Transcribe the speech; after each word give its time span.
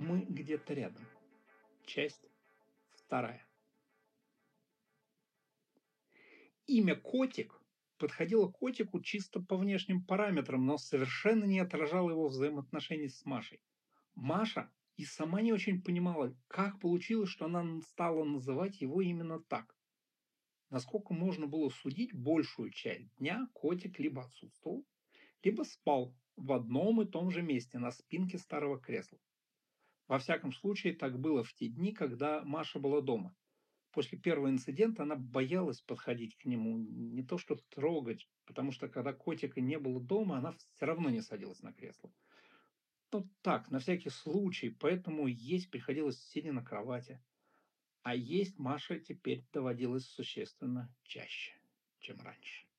Мы 0.00 0.22
где-то 0.22 0.72
рядом. 0.72 1.06
Часть 1.84 2.24
вторая. 2.88 3.46
Имя 6.66 6.96
Котик 6.96 7.62
подходило 7.98 8.50
котику 8.50 9.02
чисто 9.02 9.42
по 9.42 9.58
внешним 9.58 10.02
параметрам, 10.02 10.64
но 10.64 10.78
совершенно 10.78 11.44
не 11.44 11.58
отражало 11.60 12.12
его 12.12 12.28
взаимоотношений 12.28 13.10
с 13.10 13.26
Машей. 13.26 13.60
Маша 14.14 14.72
и 14.96 15.04
сама 15.04 15.42
не 15.42 15.52
очень 15.52 15.82
понимала, 15.82 16.34
как 16.48 16.80
получилось, 16.80 17.28
что 17.28 17.44
она 17.44 17.82
стала 17.82 18.24
называть 18.24 18.80
его 18.80 19.02
именно 19.02 19.38
так. 19.38 19.76
Насколько 20.70 21.12
можно 21.12 21.46
было 21.46 21.68
судить, 21.68 22.14
большую 22.14 22.70
часть 22.70 23.14
дня 23.16 23.50
котик 23.52 23.98
либо 23.98 24.22
отсутствовал, 24.22 24.86
либо 25.42 25.62
спал 25.62 26.16
в 26.36 26.52
одном 26.52 27.02
и 27.02 27.06
том 27.06 27.30
же 27.30 27.42
месте 27.42 27.78
на 27.78 27.90
спинке 27.90 28.38
старого 28.38 28.80
кресла. 28.80 29.18
Во 30.10 30.18
всяком 30.18 30.52
случае, 30.52 30.92
так 30.92 31.20
было 31.20 31.44
в 31.44 31.54
те 31.54 31.68
дни, 31.68 31.92
когда 31.92 32.42
Маша 32.42 32.80
была 32.80 33.00
дома. 33.00 33.36
После 33.92 34.18
первого 34.18 34.50
инцидента 34.50 35.04
она 35.04 35.14
боялась 35.14 35.82
подходить 35.82 36.36
к 36.36 36.46
нему, 36.46 36.78
не 36.78 37.22
то 37.22 37.38
что 37.38 37.54
трогать, 37.68 38.28
потому 38.44 38.72
что 38.72 38.88
когда 38.88 39.12
котика 39.12 39.60
не 39.60 39.78
было 39.78 40.00
дома, 40.00 40.38
она 40.38 40.50
все 40.50 40.84
равно 40.84 41.10
не 41.10 41.20
садилась 41.20 41.62
на 41.62 41.72
кресло. 41.72 42.12
Ну 43.12 43.30
так, 43.42 43.70
на 43.70 43.78
всякий 43.78 44.10
случай, 44.10 44.70
поэтому 44.70 45.28
есть 45.28 45.70
приходилось 45.70 46.20
сидя 46.20 46.52
на 46.52 46.64
кровати. 46.64 47.22
А 48.02 48.16
есть 48.16 48.58
Маша 48.58 48.98
теперь 48.98 49.46
доводилось 49.52 50.06
существенно 50.06 50.92
чаще, 51.04 51.52
чем 52.00 52.20
раньше. 52.20 52.69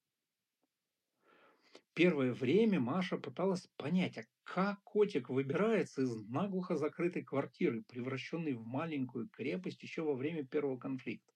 Первое 1.94 2.34
время 2.34 2.80
Маша 2.80 3.18
пыталась 3.18 3.68
понять, 3.76 4.18
а 4.18 4.24
как 4.44 4.82
котик 4.84 5.30
выбирается 5.30 6.04
из 6.04 6.26
наглухо 6.28 6.78
закрытой 6.78 7.22
квартиры, 7.22 7.84
превращенной 7.84 8.54
в 8.54 8.66
маленькую 8.66 9.28
крепость 9.28 9.84
еще 9.84 10.02
во 10.02 10.16
время 10.16 10.46
первого 10.46 10.78
конфликта. 10.78 11.34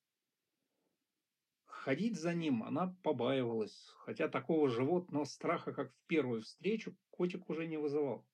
Ходить 1.65 2.17
за 2.17 2.33
ним 2.33 2.63
она 2.63 2.95
побаивалась, 3.03 3.91
хотя 3.97 4.29
такого 4.29 4.69
животного 4.69 5.25
страха, 5.25 5.73
как 5.73 5.91
в 5.91 6.07
первую 6.07 6.41
встречу, 6.41 6.95
котик 7.09 7.49
уже 7.49 7.67
не 7.67 7.77
вызывал. 7.77 8.25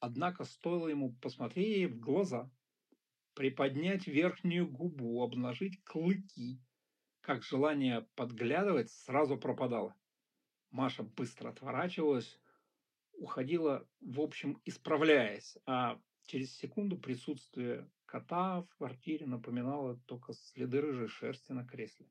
Однако 0.00 0.44
стоило 0.44 0.88
ему 0.88 1.14
посмотреть 1.14 1.68
ей 1.68 1.86
в 1.86 2.00
глаза, 2.00 2.50
приподнять 3.34 4.08
верхнюю 4.08 4.68
губу, 4.68 5.22
обнажить 5.22 5.82
клыки, 5.84 6.60
как 7.20 7.44
желание 7.44 8.06
подглядывать 8.16 8.90
сразу 8.90 9.38
пропадало. 9.38 9.94
Маша 10.76 11.02
быстро 11.02 11.48
отворачивалась, 11.48 12.38
уходила, 13.14 13.88
в 14.00 14.20
общем, 14.20 14.60
исправляясь, 14.66 15.56
а 15.64 15.98
через 16.26 16.54
секунду 16.54 16.98
присутствие 16.98 17.90
кота 18.04 18.60
в 18.60 18.68
квартире 18.76 19.24
напоминало 19.24 19.98
только 20.04 20.34
следы 20.34 20.82
рыжей 20.82 21.08
шерсти 21.08 21.52
на 21.52 21.66
кресле. 21.66 22.06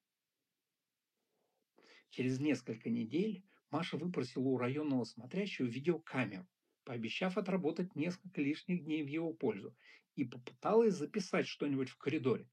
Через 2.09 2.39
несколько 2.39 2.89
недель 2.89 3.45
Маша 3.69 3.97
выпросила 3.97 4.47
у 4.47 4.57
районного 4.57 5.03
смотрящего 5.03 5.67
видеокамеру 5.67 6.47
пообещав 6.85 7.37
отработать 7.37 7.95
несколько 7.95 8.41
лишних 8.41 8.83
дней 8.83 9.03
в 9.03 9.07
его 9.07 9.33
пользу, 9.33 9.75
и 10.15 10.23
попыталась 10.23 10.93
записать 10.95 11.47
что-нибудь 11.47 11.89
в 11.89 11.97
коридоре. 11.97 12.47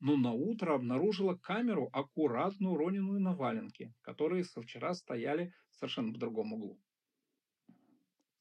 Но 0.00 0.16
на 0.16 0.32
утро 0.32 0.74
обнаружила 0.74 1.34
камеру, 1.34 1.88
аккуратно 1.92 2.70
уроненную 2.70 3.20
на 3.20 3.34
валенки, 3.34 3.94
которые 4.00 4.44
со 4.44 4.62
вчера 4.62 4.94
стояли 4.94 5.54
совершенно 5.70 6.12
в 6.12 6.18
другом 6.18 6.54
углу. 6.54 6.80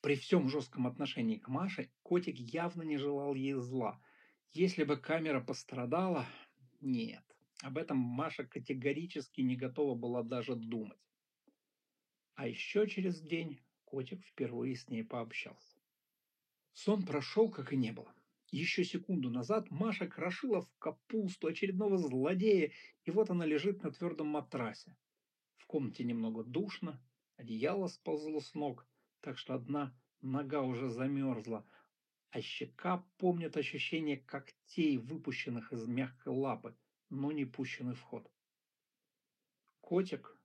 При 0.02 0.16
всем 0.16 0.50
жестком 0.50 0.88
отношении 0.88 1.38
к 1.38 1.50
Маше 1.50 1.92
котик 2.02 2.38
явно 2.38 2.84
не 2.84 2.98
желал 2.98 3.36
ей 3.36 3.54
зла. 3.54 4.02
Если 4.52 4.86
бы 4.86 4.98
камера 4.98 5.42
пострадала, 5.42 6.26
нет. 6.80 7.24
Об 7.62 7.78
этом 7.78 7.98
Маша 7.98 8.46
категорически 8.46 9.42
не 9.42 9.58
готова 9.58 9.96
была 9.96 10.24
даже 10.24 10.56
думать. 10.56 10.98
А 12.36 12.48
еще 12.48 12.88
через 12.88 13.20
день 13.22 13.60
Котик 13.90 14.24
впервые 14.24 14.76
с 14.76 14.88
ней 14.88 15.04
пообщался. 15.04 15.80
Сон 16.74 17.04
прошел, 17.08 17.50
как 17.50 17.74
и 17.74 17.76
не 17.76 17.92
было. 17.92 18.14
Еще 18.52 18.84
секунду 18.84 19.30
назад 19.30 19.70
Маша 19.70 20.08
крошила 20.08 20.62
в 20.62 20.72
капусту 20.80 21.48
очередного 21.48 21.98
злодея, 22.00 22.72
и 23.04 23.12
вот 23.12 23.30
она 23.30 23.46
лежит 23.46 23.84
на 23.84 23.92
твердом 23.92 24.28
матрасе. 24.28 24.98
В 25.58 25.68
комнате 25.68 26.04
немного 26.04 26.44
душно, 26.44 27.00
одеяло 27.36 27.88
сползло 27.88 28.40
с 28.40 28.56
ног, 28.56 28.88
так 29.22 29.38
что 29.38 29.54
одна 29.54 29.96
нога 30.22 30.64
уже 30.64 30.90
замерзла, 30.90 31.64
а 32.32 32.42
щека 32.42 33.06
помнит 33.18 33.56
ощущение 33.56 34.18
когтей, 34.18 34.98
выпущенных 34.98 35.72
из 35.72 35.86
мягкой 35.86 36.34
лапы, 36.34 36.76
но 37.10 37.32
не 37.32 37.46
пущенный 37.46 37.94
в 37.94 38.02
ход. 38.02 38.32
Котик 39.80 40.36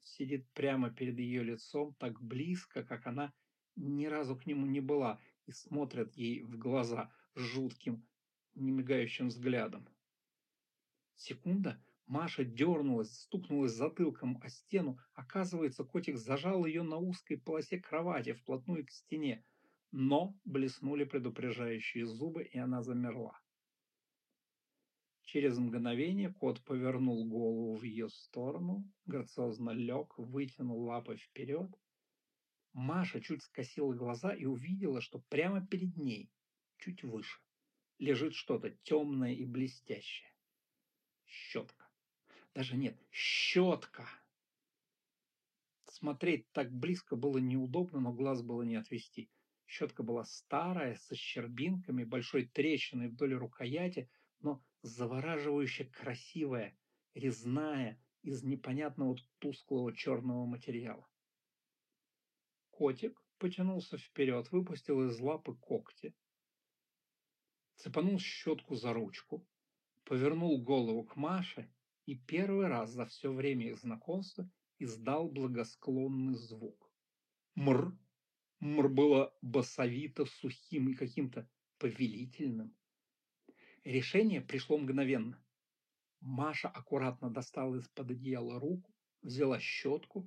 сидит 0.00 0.50
прямо 0.54 0.90
перед 0.90 1.18
ее 1.20 1.44
лицом, 1.44 1.94
так 1.94 2.20
близко, 2.20 2.82
как 2.82 3.06
она 3.06 3.32
ни 3.76 4.06
разу 4.06 4.36
к 4.36 4.44
нему 4.44 4.66
не 4.66 4.80
была, 4.80 5.20
и 5.46 5.52
смотрит 5.52 6.16
ей 6.16 6.42
в 6.42 6.58
глаза 6.58 7.12
жутким, 7.34 8.06
немигающим 8.54 9.28
взглядом. 9.28 9.88
Секунда, 11.16 11.82
Маша 12.06 12.44
дернулась, 12.44 13.12
стукнулась 13.22 13.72
затылком 13.72 14.38
о 14.42 14.48
стену. 14.50 14.98
Оказывается, 15.14 15.84
котик 15.84 16.18
зажал 16.18 16.66
ее 16.66 16.82
на 16.82 16.98
узкой 16.98 17.36
полосе 17.38 17.80
кровати, 17.80 18.34
вплотную 18.34 18.84
к 18.86 18.90
стене. 18.90 19.44
Но 19.90 20.36
блеснули 20.44 21.04
предупреждающие 21.04 22.06
зубы, 22.06 22.44
и 22.44 22.58
она 22.58 22.82
замерла. 22.82 23.40
Через 25.22 25.56
мгновение 25.56 26.32
кот 26.32 26.62
повернул 26.64 27.26
голову 27.26 27.76
в 27.76 27.82
ее 27.82 28.10
сторону, 28.10 28.84
грациозно 29.06 29.70
лег, 29.70 30.12
вытянул 30.18 30.84
лапы 30.84 31.16
вперед. 31.16 31.70
Маша 32.72 33.20
чуть 33.20 33.42
скосила 33.42 33.94
глаза 33.94 34.34
и 34.34 34.44
увидела, 34.44 35.00
что 35.00 35.20
прямо 35.30 35.66
перед 35.66 35.96
ней, 35.96 36.30
чуть 36.78 37.02
выше, 37.02 37.40
лежит 37.98 38.34
что-то 38.34 38.70
темное 38.82 39.32
и 39.32 39.44
блестящее. 39.44 40.32
Щетка. 41.26 41.88
Даже 42.54 42.76
нет, 42.76 42.96
щетка. 43.10 44.08
Смотреть 45.86 46.50
так 46.52 46.72
близко 46.72 47.16
было 47.16 47.38
неудобно, 47.38 48.00
но 48.00 48.12
глаз 48.12 48.42
было 48.42 48.62
не 48.62 48.76
отвести. 48.76 49.30
Щетка 49.66 50.02
была 50.02 50.24
старая, 50.24 50.96
со 50.96 51.14
щербинками, 51.14 52.04
большой 52.04 52.46
трещиной 52.46 53.08
вдоль 53.08 53.34
рукояти– 53.34 54.10
но 54.44 54.62
завораживающе 54.82 55.86
красивая, 55.86 56.76
резная, 57.14 58.00
из 58.22 58.42
непонятного 58.42 59.16
тусклого 59.38 59.94
черного 59.94 60.46
материала. 60.46 61.06
Котик 62.70 63.22
потянулся 63.38 63.98
вперед, 63.98 64.50
выпустил 64.50 65.06
из 65.08 65.18
лапы 65.20 65.54
когти, 65.54 66.14
цепанул 67.84 68.18
щетку 68.18 68.76
за 68.76 68.94
ручку, 68.94 69.46
повернул 70.04 70.62
голову 70.62 71.04
к 71.04 71.16
Маше 71.16 71.70
и 72.06 72.14
первый 72.14 72.66
раз 72.66 72.90
за 72.90 73.04
все 73.04 73.30
время 73.30 73.68
их 73.68 73.78
знакомства 73.78 74.50
издал 74.78 75.28
благосклонный 75.28 76.34
звук. 76.34 76.90
Мр. 77.54 77.94
Мр 78.60 78.88
было 78.88 79.34
басовито, 79.42 80.24
сухим 80.24 80.88
и 80.88 80.94
каким-то 80.94 81.46
повелительным. 81.78 82.74
Решение 83.84 84.40
пришло 84.40 84.78
мгновенно. 84.78 85.44
Маша 86.20 86.68
аккуратно 86.68 87.28
достала 87.28 87.76
из-под 87.76 88.12
одеяла 88.12 88.58
руку, 88.58 88.94
взяла 89.20 89.60
щетку 89.60 90.26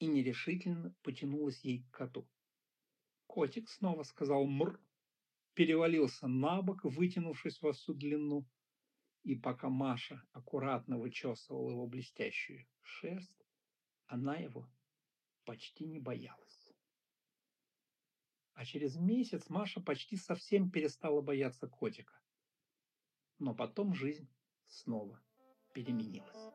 и 0.00 0.06
нерешительно 0.06 0.94
потянулась 1.00 1.64
ей 1.64 1.82
к 1.82 1.90
коту. 1.92 2.28
Котик 3.26 3.70
снова 3.70 4.02
сказал 4.02 4.44
«мр», 4.44 4.78
перевалился 5.60 6.26
на 6.26 6.62
бок, 6.62 6.84
вытянувшись 6.84 7.60
во 7.60 7.74
всю 7.74 7.92
длину, 7.92 8.46
и 9.24 9.34
пока 9.34 9.68
Маша 9.68 10.22
аккуратно 10.32 10.96
вычесывала 10.96 11.72
его 11.72 11.86
блестящую 11.86 12.66
шерсть, 12.80 13.44
она 14.06 14.36
его 14.36 14.66
почти 15.44 15.84
не 15.84 16.00
боялась. 16.00 16.72
А 18.54 18.64
через 18.64 18.96
месяц 18.96 19.50
Маша 19.50 19.82
почти 19.82 20.16
совсем 20.16 20.70
перестала 20.70 21.20
бояться 21.20 21.68
котика 21.68 22.18
но 23.38 23.54
потом 23.54 23.92
жизнь 23.92 24.28
снова 24.66 25.20
переменилась. 25.74 26.54